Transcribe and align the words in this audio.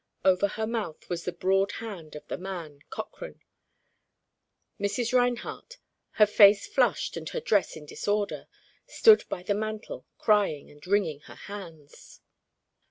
Over 0.25 0.47
her 0.47 0.65
mouth 0.65 1.07
was 1.11 1.25
the 1.25 1.31
broad 1.31 1.73
hand 1.73 2.15
of 2.15 2.27
the 2.27 2.39
man, 2.39 2.79
Cochrane. 2.89 3.43
Mrs. 4.79 5.13
Rinehardt, 5.13 5.77
her 6.13 6.25
face 6.25 6.65
flushed 6.65 7.15
and 7.17 7.29
her 7.29 7.39
dress 7.39 7.75
in 7.75 7.85
disorder, 7.85 8.47
stood 8.87 9.29
by 9.29 9.43
the 9.43 9.53
mantel 9.53 10.07
crying 10.17 10.71
and 10.71 10.83
wringing 10.87 11.19
her 11.25 11.35
hands. 11.35 12.19